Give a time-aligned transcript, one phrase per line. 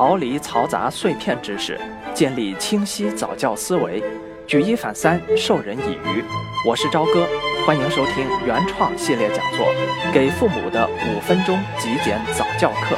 [0.00, 1.78] 逃离嘈杂碎片知识，
[2.14, 4.02] 建立清晰早教思维，
[4.48, 6.24] 举一反三，授人以渔。
[6.66, 7.28] 我是朝哥，
[7.66, 9.66] 欢迎收听原创系列讲座
[10.14, 12.96] 《给父母的五分钟极简早教课》。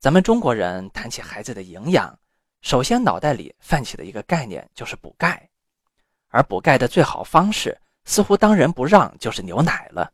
[0.00, 2.18] 咱们中国人谈起孩子的营养，
[2.62, 5.48] 首先脑袋里泛起的一个概念就是补钙，
[6.30, 7.78] 而补钙的最好方式。
[8.04, 10.10] 似乎当仁不让就是牛奶了，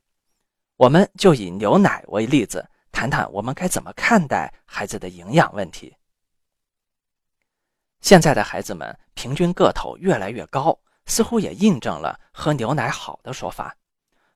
[0.78, 5.92] 我们就以牛奶为例子，谈谈我们该怎么看待孩子的营养问题。
[8.00, 13.76] 现在的孩子们平均个头越来越高，似乎也印证了喝牛奶好的说法。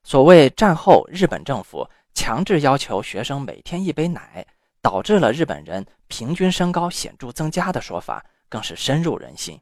[0.02, 4.44] 所谓战后日本政府强制要求学生每天一杯奶，
[4.80, 9.60] 导致了日本人平均身高显著增加的说法，更是深入人心。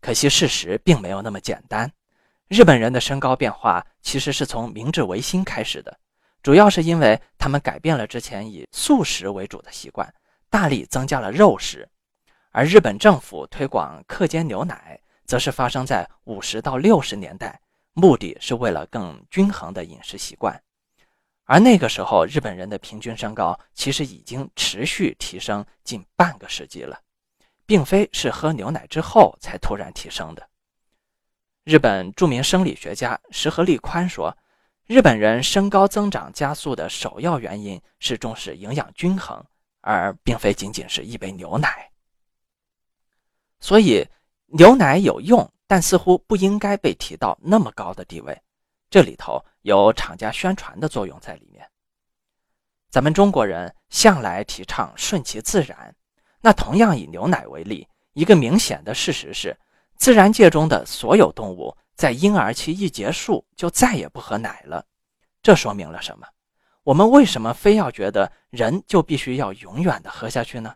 [0.00, 1.92] 可惜事实并没有那么简单。
[2.48, 5.98] 日本人的身高变化其实是从明治维新开始的，
[6.44, 10.08] 主要是因为他们改变了之前以素食为主的习惯，
[10.48, 11.88] 大力增加了肉食。
[12.52, 17.60] 而日本政府推广课间牛奶，则是发生在五十到六十年代，
[17.94, 20.62] 目的是为了更均衡的饮食习惯。
[21.46, 27.00] 而那个时候，日本人的平均身高其实已经持续提升近半个世纪了，
[27.66, 30.48] 并非是喝牛奶之后才突然提升的。
[31.66, 34.32] 日本著名生理学家石河利宽说
[34.86, 39.44] ：“日本人身高增长加速的首要原因是重视营养均衡，
[39.80, 41.90] 而并非仅仅是一杯牛奶。
[43.58, 44.06] 所以，
[44.46, 48.40] 牛奶有用，但似乎不应该被提到那么高的地位。
[48.88, 51.68] 这里头有厂家宣传的作用在里面。
[52.90, 55.92] 咱们中国人向来提倡顺其自然，
[56.40, 59.58] 那同样以牛奶为例，一个明显的事实是。”
[59.98, 64.84] 自然界中的所有动物在婴儿期一结束就再也不喝奶了，
[65.42, 66.26] 这说明了什么？
[66.82, 70.74] 我们为什么非要觉得人就必须要永远的喝下去呢？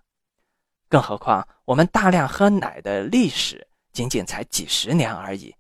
[0.88, 5.54] 更何况我们大量喝奶的历史仅仅才几十年而已，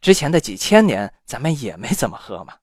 [0.00, 2.54] 之前的几千年咱们也没怎么喝嘛。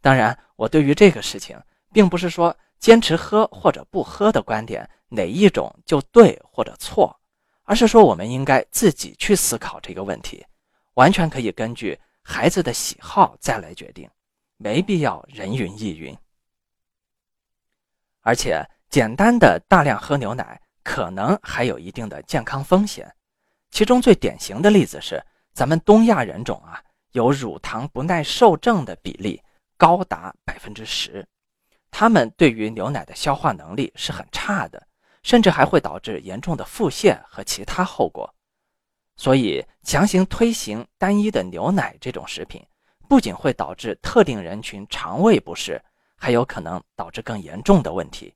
[0.00, 1.60] 当然，我对于这个事情，
[1.92, 7.18] 并不是说坚持喝或者不喝的观点哪一种就对或者错。
[7.66, 10.46] 而是说，我们应该自己去思考这个问题，
[10.94, 14.08] 完全可以根据孩子的喜好再来决定，
[14.56, 16.16] 没必要人云亦云。
[18.22, 23.12] 而且，简单的大量喝牛奶可能还有一定的健康风险，
[23.70, 25.20] 其中最典型的例子是，
[25.52, 26.80] 咱们东亚人种啊，
[27.12, 29.42] 有乳糖不耐受症的比例
[29.76, 31.26] 高达百分之十，
[31.90, 34.86] 他们对于牛奶的消化能力是很差的。
[35.26, 38.32] 甚至还会导致严重的腹泻和其他后果，
[39.16, 42.64] 所以强行推行单一的牛奶这种食品，
[43.08, 45.82] 不仅会导致特定人群肠胃不适，
[46.16, 48.32] 还有可能导致更严重的问题。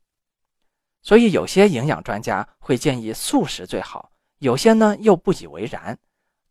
[1.00, 5.96] 所以有些营养专家会建议素食最好，有些呢又不以为然，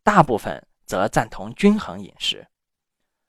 [0.02, 2.46] 大部分则赞同均衡饮食。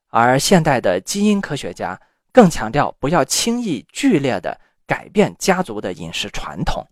[0.08, 2.00] 而现代的基因科学家
[2.32, 4.58] 更强调不要轻易剧烈的
[4.88, 6.88] 改变家族的饮食传统。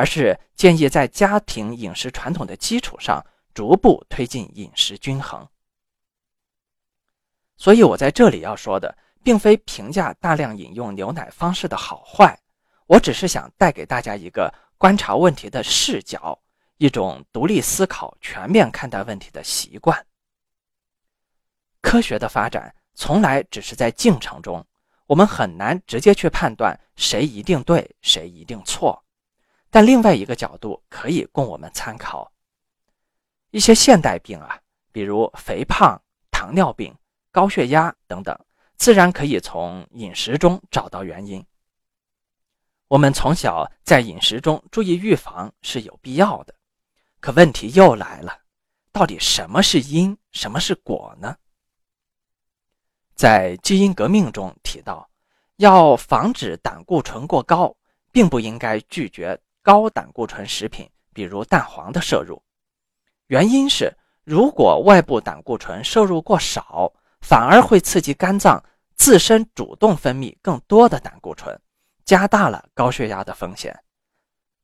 [0.00, 3.22] 而是建议在家庭饮食传统的基础上，
[3.52, 5.46] 逐步推进饮食均衡。
[7.58, 12.40] 所以，我在这里要说的，并非评价大量饮用牛奶方式的好坏，
[12.86, 16.40] 我只是想带给大家一个观察问题的视角，
[16.78, 20.06] 一种独立思考、全面看待问题的习惯。
[21.82, 24.66] 科学的发展从来只是在进程中，
[25.04, 29.04] 我们很难直接去判断谁一定对，谁一定错。
[29.70, 32.30] 但另外一个角度可以供我们参考，
[33.50, 34.60] 一些现代病啊，
[34.90, 36.00] 比如肥胖、
[36.30, 36.92] 糖尿病、
[37.30, 38.36] 高血压等等，
[38.76, 41.44] 自然可以从饮食中找到原因。
[42.88, 46.54] 我们从小在饮食中注意预防是有必要的，
[47.20, 48.36] 可问题又来了，
[48.90, 51.36] 到底什么是因，什么是果呢？
[53.14, 55.08] 在基因革命中提到，
[55.58, 57.76] 要防止胆固醇过高，
[58.10, 59.40] 并不应该拒绝。
[59.62, 62.42] 高胆固醇食品，比如蛋黄的摄入，
[63.26, 68.62] 原因是如果外部胆固醇摄入过少，反而会刺激肝脏
[68.94, 71.58] 自身主动分泌更多的胆固醇，
[72.04, 73.78] 加大了高血压的风险。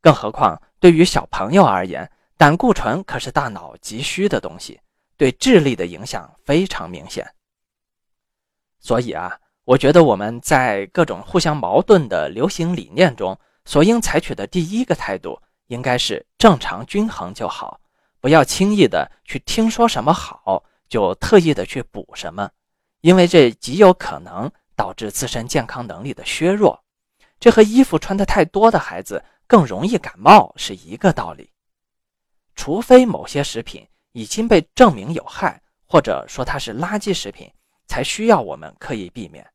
[0.01, 4.81] 更何况对于小朋友而言，胆固醇可是大脑急需的东西，
[5.17, 7.27] 对智力的影响非常明显。
[8.79, 13.39] 所以啊，我觉得我们在各种互相矛盾的流行理念中。
[13.67, 17.79] 所应采取的第一个态度应该是正常均衡就好，
[18.21, 22.49] 不要轻易的去听说什么好就特意的去补什么，
[23.01, 26.83] 因为这极有可能导致自身健康能力的削弱。
[27.39, 31.51] 这和衣服穿的太多的孩子更容易感冒是一个道理。
[32.55, 37.53] 除非某些食品已经被证明有害，或者说它是垃圾食品，
[37.87, 39.47] 才需要我们刻意避免。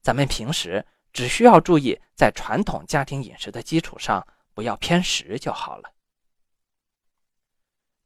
[0.00, 5.90] 咱们平时只需要注意在传统家庭饮食的基础上不要偏食就好了。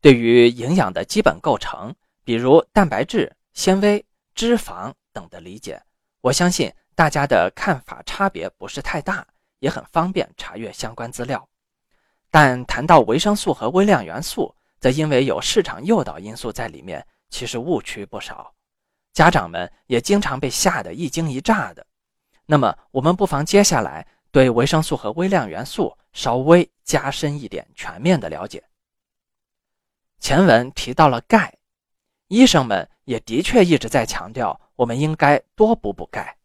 [0.01, 4.05] 对于营养的基本构成，比如蛋白质、纤维、
[4.35, 5.83] 脂肪等的理解，
[6.21, 9.27] 我相信大家的看法差别不是太大，
[9.61, 11.49] 也很方便查阅相关资料。
[12.31, 18.53] 但谈到维生素和微量元素，则因为有市场诱导因素在里面，其实误区不少。
[19.13, 21.87] 家长们也经常被吓得一惊一乍的。
[22.47, 28.63] 那么，我们不妨接下来对维生素和微量元素稍微加深一点全面的了解。
[30.21, 31.55] 前文提到了钙，
[32.29, 36.37] 医生们也的确一直在强调我们应该多补补钙。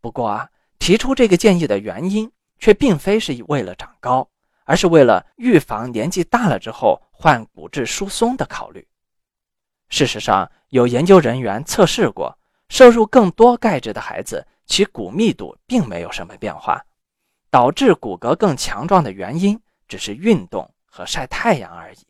[0.00, 4.28] 不过啊，提出这个建议的原因却并非是为了长高。
[4.70, 8.86] 而是为了预防年纪大了之后患骨质疏松的考虑。
[9.88, 12.36] 事实上，有研究人员测试过，
[12.68, 16.80] 摄入更多钙质的孩子，其骨密度并没有什么变化，
[17.50, 22.06] 导致骨骼更强壮的原因只是运动和晒太阳而已。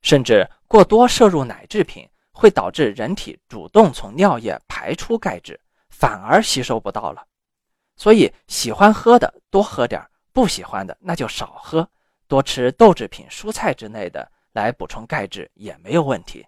[0.00, 5.60] 甚至过多摄入奶制品会导致人体主动从尿液排出钙质，
[5.90, 7.26] 反而吸收不到了。
[7.96, 10.02] 所以，喜欢喝的多喝点。
[10.30, 11.90] 不喜欢的那就少喝，
[12.28, 16.46] 多吃豆制品、蔬菜之类的来补充钙质也没有问题。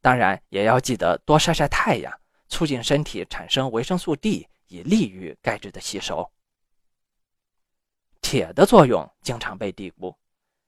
[0.00, 2.16] 当然也要记得多晒晒太阳，
[2.48, 6.28] 促进身体产生维生素 D，以利于钙质的吸收。
[8.20, 10.14] 铁的作用经常被低估，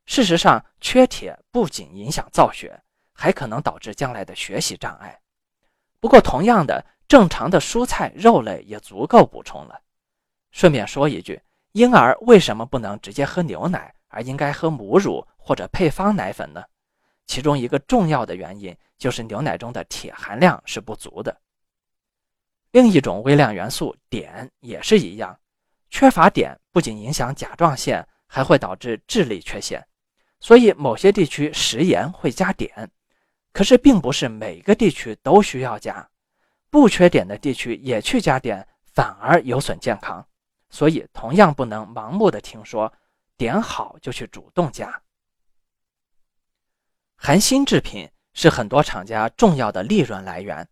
[0.07, 2.81] 事实上，缺铁不仅影响造血，
[3.13, 5.21] 还可能导致将来的学习障碍。
[5.99, 9.81] 不过，同样的，正常的蔬菜、肉类也足够补充了。
[10.51, 11.41] 顺便说一句。
[11.73, 16.65] 婴儿为什么不能直接喝牛奶，而应该喝母乳或者配方奶粉呢？
[17.27, 21.41] 其中一个重要的原因就是牛奶中的铁含量是不足的。
[22.73, 25.39] 另一种微量元素碘也是一样，
[25.91, 29.85] 缺乏碘不仅影响甲状腺，还会导致智力缺陷。
[30.39, 32.89] 所以某些地区食盐会加碘，
[33.53, 36.09] 可是并不是每个地区都需要加。
[36.71, 40.25] 不缺碘的地区也去加碘，反而有损健康。
[40.71, 42.93] 所以，同样不能盲目的听说
[43.37, 45.03] 点好就去主动加。
[47.17, 50.67] 含锌制品是很多厂家重要的利润来源，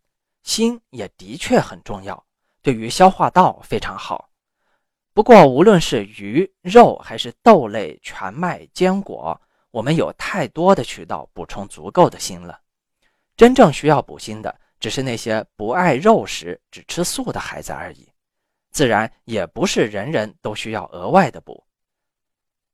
[0.48, 2.24] 锌也的确很重要，
[2.62, 4.30] 对于消化道非常好。
[5.12, 9.38] 不过，无论是鱼肉还是豆类、全麦、坚果，
[9.70, 12.58] 我们有太多的渠道补充足够的锌了。
[13.36, 18.08] 真正需要补锌的，只是那些不爱肉食、只吃素的孩子而已。
[18.70, 21.62] 自然也不是人人都需要额外的补，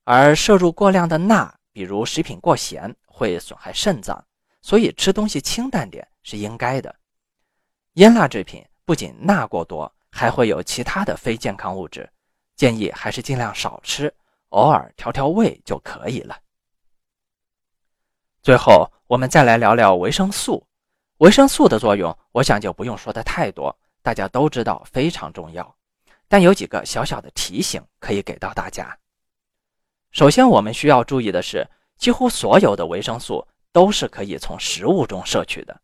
[0.04, 4.24] 而摄入过量的钠，比如食品过咸，会损害肾脏，
[4.62, 6.94] 所以吃东西清淡点是应该的。
[7.94, 12.10] 腌腊制品不仅钠过多，还会有其他的非健康物质，
[12.56, 14.12] 建议还是尽量少吃，
[14.48, 16.36] 偶尔调调味就可以了。
[18.42, 20.66] 最后，我们再来聊聊维生素。
[21.18, 25.76] 维生素的作用，我想就不用说的太多，大家都知道非常重要。
[26.26, 28.98] 但有几个小小的提醒可以给到大家。
[30.10, 31.64] 首先，我们需要注意的是，
[31.96, 35.80] 几乎所有的维生素都是可以从食物中摄取的。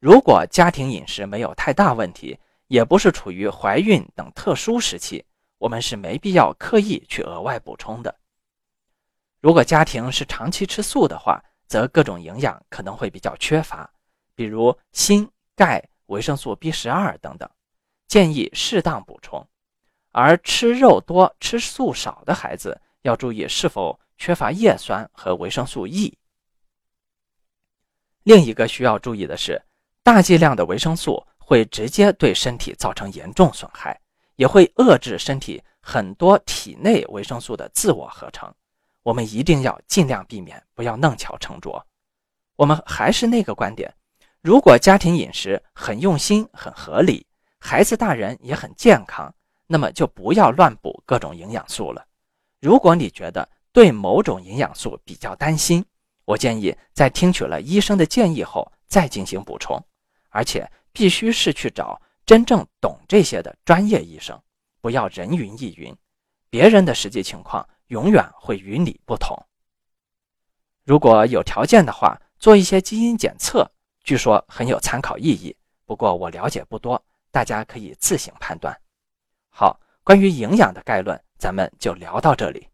[0.00, 2.38] 如果家庭饮食没有太大问题，
[2.68, 5.22] 也不是处于怀孕等特殊时期，
[5.58, 8.14] 我们是没必要刻意去额外补充的。
[9.40, 13.88] 如果家庭是长期吃素的话，则各种营养可能会比较缺乏，
[14.34, 17.48] 比如锌、钙、维生素 B 十二等等，
[18.08, 19.46] 建议适当补充。
[20.12, 26.16] 而吃肉多、吃素少的孩子要注意是否缺乏叶酸和维生素 E。
[28.22, 29.62] 另一个需要注意的是，
[30.02, 34.00] 大剂量的维生素会直接对身体造成严重损害，
[34.36, 38.52] 也会遏制身体很多体内维生素的自我合成。
[39.02, 41.84] 我们一定要尽量避免，不要弄巧成拙。
[42.56, 43.92] 我们还是那个观点：
[44.42, 47.26] 如果家庭饮食很用心、很合理，
[47.58, 49.32] 孩子、大人也很健康。
[49.72, 52.04] 那么就不要乱补各种营养素了。
[52.60, 55.84] 如果你觉得对某种营养素比较担心，
[56.24, 59.80] 我建议在听取了医生的建议后再进行补充，
[60.30, 64.40] 而且必须是去找真正懂这些的专业医生，
[64.80, 65.94] 不要人云亦云。
[66.48, 69.36] 别人的实际情况永远会与你不同。
[70.84, 73.70] 如果有条件的话，做一些基因检测，
[74.02, 75.54] 据说很有参考意义。
[75.84, 78.76] 不过我了解不多，大家可以自行判断。
[79.50, 82.69] 好，关于营养的概论，咱们就聊到这里。